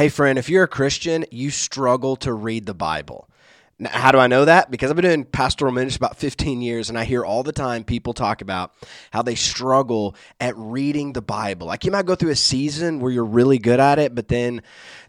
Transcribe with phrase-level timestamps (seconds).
[0.00, 3.28] Hey, friend, if you're a Christian, you struggle to read the Bible.
[3.78, 4.70] Now, how do I know that?
[4.70, 7.84] Because I've been doing pastoral ministry about 15 years, and I hear all the time
[7.84, 8.72] people talk about
[9.10, 11.66] how they struggle at reading the Bible.
[11.66, 14.62] Like you might go through a season where you're really good at it, but then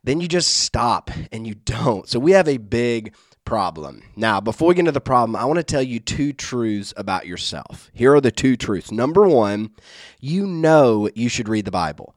[0.03, 2.09] then you just stop and you don't.
[2.09, 3.15] So we have a big
[3.45, 4.03] problem.
[4.17, 7.25] Now, before we get into the problem, I want to tell you two truths about
[7.25, 7.89] yourself.
[7.93, 8.91] Here are the two truths.
[8.91, 9.71] Number one,
[10.19, 12.13] you know you should read the Bible.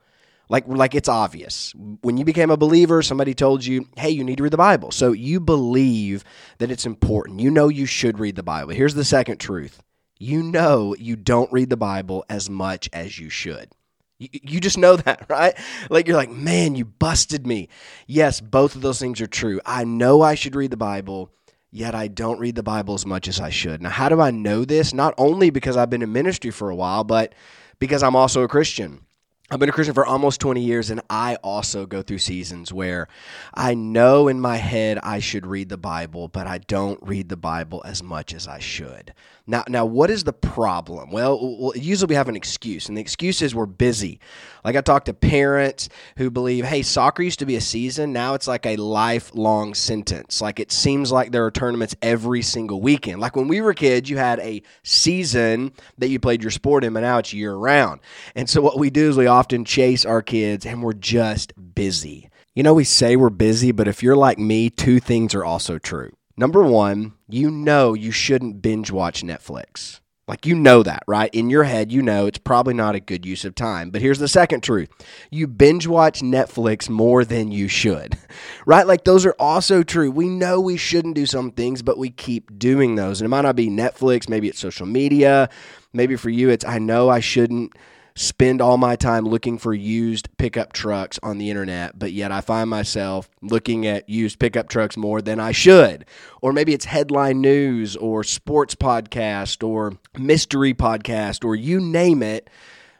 [0.48, 1.72] Like, like it's obvious.
[2.02, 4.90] When you became a believer, somebody told you, hey, you need to read the Bible.
[4.90, 6.24] So you believe
[6.58, 7.40] that it's important.
[7.40, 8.74] You know you should read the Bible.
[8.74, 9.80] Here's the second truth
[10.18, 13.70] you know you don't read the Bible as much as you should.
[14.18, 15.54] You, you just know that, right?
[15.90, 17.68] Like you're like, man, you busted me.
[18.06, 19.60] Yes, both of those things are true.
[19.66, 21.30] I know I should read the Bible,
[21.70, 23.82] yet I don't read the Bible as much as I should.
[23.82, 24.94] Now, how do I know this?
[24.94, 27.34] Not only because I've been in ministry for a while, but
[27.78, 29.04] because I'm also a Christian.
[29.50, 33.08] I've been a Christian for almost 20 years, and I also go through seasons where
[33.52, 37.36] I know in my head I should read the Bible, but I don't read the
[37.36, 39.12] Bible as much as I should.
[39.46, 41.10] Now, now, what is the problem?
[41.10, 44.18] Well, usually we have an excuse, and the excuse is we're busy.
[44.64, 48.32] Like I talk to parents who believe, hey, soccer used to be a season, now
[48.32, 50.40] it's like a lifelong sentence.
[50.40, 53.20] Like it seems like there are tournaments every single weekend.
[53.20, 56.94] Like when we were kids, you had a season that you played your sport in,
[56.94, 58.00] but now it's year round.
[58.34, 62.30] And so what we do is we often chase our kids, and we're just busy.
[62.54, 65.78] You know, we say we're busy, but if you're like me, two things are also
[65.78, 66.12] true.
[66.36, 70.00] Number one, you know you shouldn't binge watch Netflix.
[70.28, 71.34] Like you know that, right?
[71.34, 73.90] In your head, you know it's probably not a good use of time.
[73.90, 74.88] But here's the second truth.
[75.30, 78.18] You binge watch Netflix more than you should.
[78.66, 78.86] Right?
[78.86, 80.10] Like those are also true.
[80.10, 83.20] We know we shouldn't do some things, but we keep doing those.
[83.20, 85.50] And it might not be Netflix, maybe it's social media.
[85.92, 87.74] Maybe for you it's I know I shouldn't
[88.16, 92.40] spend all my time looking for used pickup trucks on the internet, but yet I
[92.40, 96.04] find myself looking at used pickup trucks more than I should.
[96.40, 102.48] Or maybe it's headline news or sports podcast or mystery podcast or you name it.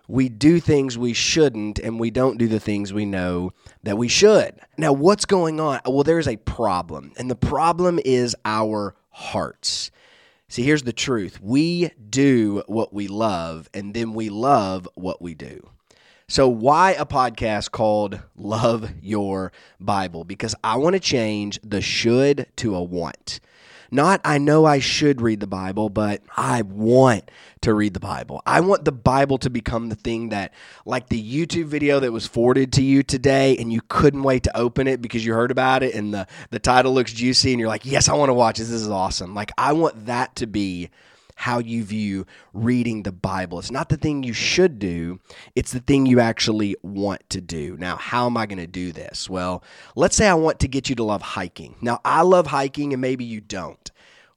[0.07, 3.53] We do things we shouldn't and we don't do the things we know
[3.85, 4.61] that we should.
[4.77, 5.81] Now, what's going on?
[5.87, 9.91] Well, there's a problem, and the problem is our hearts.
[10.55, 15.35] See, here's the truth we do what we love, and then we love what we
[15.35, 15.69] do.
[16.29, 19.51] So, why a podcast called Love Your
[19.81, 20.23] Bible?
[20.23, 23.41] Because I want to change the should to a want.
[23.95, 28.43] Not, I know I should read the Bible, but I want to read the Bible.
[28.45, 30.53] I want the Bible to become the thing that,
[30.85, 34.57] like the YouTube video that was forwarded to you today, and you couldn't wait to
[34.57, 37.69] open it because you heard about it and the, the title looks juicy, and you're
[37.69, 38.69] like, yes, I want to watch this.
[38.69, 39.33] This is awesome.
[39.33, 40.91] Like, I want that to be
[41.37, 43.59] how you view reading the Bible.
[43.61, 45.21] It's not the thing you should do,
[45.55, 47.77] it's the thing you actually want to do.
[47.77, 49.31] Now, how am I going to do this?
[49.31, 49.63] Well,
[49.95, 51.77] let's say I want to get you to love hiking.
[51.81, 53.84] Now, I love hiking and maybe you don't.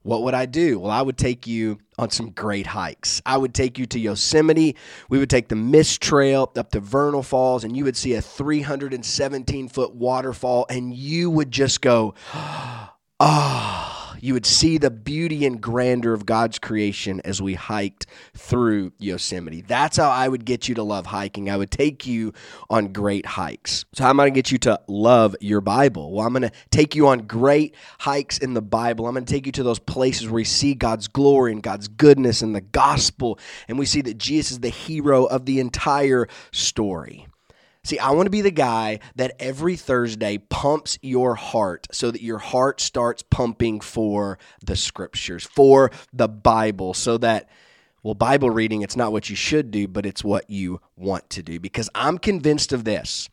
[0.08, 0.80] What would I do?
[0.80, 3.22] Well, I would take you on some great hikes.
[3.26, 4.78] I would take you to Yosemite.
[5.10, 8.22] We would take the Mist Trail up to Vernal Falls, and you would see a
[8.22, 12.94] 317 foot waterfall, and you would just go, ah.
[13.20, 13.87] Oh
[14.20, 18.06] you would see the beauty and grandeur of God's creation as we hiked
[18.36, 19.62] through Yosemite.
[19.62, 21.50] That's how I would get you to love hiking.
[21.50, 22.34] I would take you
[22.70, 23.86] on great hikes.
[23.94, 26.12] So, how am I going to get you to love your Bible?
[26.12, 29.08] Well, I'm going to take you on great hikes in the Bible.
[29.08, 31.88] I'm going to take you to those places where we see God's glory and God's
[31.88, 36.28] goodness and the gospel, and we see that Jesus is the hero of the entire
[36.52, 37.28] story.
[37.88, 42.22] See, I want to be the guy that every Thursday pumps your heart so that
[42.22, 47.48] your heart starts pumping for the scriptures, for the Bible, so that,
[48.04, 51.42] well, Bible reading, it's not what you should do, but it's what you want to
[51.42, 51.62] do.
[51.62, 53.30] Because I'm convinced of this.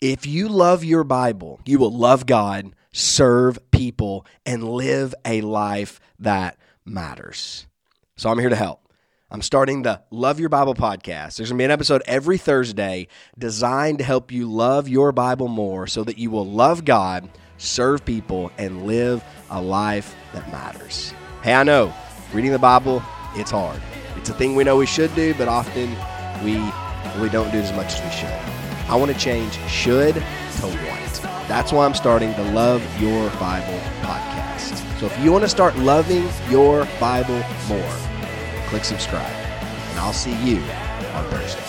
[0.00, 6.00] If you love your Bible, you will love God, serve people, and live a life
[6.18, 7.68] that matters.
[8.16, 8.83] So I'm here to help.
[9.34, 11.38] I'm starting the Love Your Bible podcast.
[11.38, 15.48] There's going to be an episode every Thursday designed to help you love your Bible
[15.48, 17.28] more so that you will love God,
[17.58, 21.12] serve people, and live a life that matters.
[21.42, 21.92] Hey, I know
[22.32, 23.02] reading the Bible,
[23.34, 23.82] it's hard.
[24.14, 25.90] It's a thing we know we should do, but often
[26.44, 26.54] we
[27.20, 28.88] we don't do it as much as we should.
[28.88, 31.22] I want to change should to want.
[31.48, 35.00] That's why I'm starting the Love Your Bible podcast.
[35.00, 38.13] So if you want to start loving your Bible more,
[38.66, 39.26] click subscribe.
[39.26, 40.58] And I'll see you
[41.14, 41.63] on Thursday.